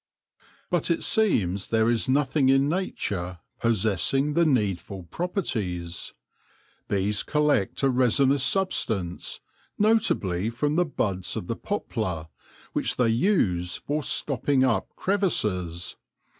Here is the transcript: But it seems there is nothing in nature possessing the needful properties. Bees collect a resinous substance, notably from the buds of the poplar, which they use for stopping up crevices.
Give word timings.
But 0.71 0.89
it 0.89 1.03
seems 1.03 1.67
there 1.67 1.87
is 1.87 2.09
nothing 2.09 2.49
in 2.49 2.67
nature 2.67 3.37
possessing 3.59 4.33
the 4.33 4.47
needful 4.47 5.03
properties. 5.03 6.13
Bees 6.87 7.21
collect 7.21 7.83
a 7.83 7.89
resinous 7.91 8.41
substance, 8.41 9.41
notably 9.77 10.49
from 10.49 10.75
the 10.75 10.85
buds 10.85 11.35
of 11.35 11.45
the 11.45 11.55
poplar, 11.55 12.29
which 12.73 12.95
they 12.95 13.09
use 13.09 13.77
for 13.77 14.01
stopping 14.01 14.63
up 14.63 14.89
crevices. 14.95 15.97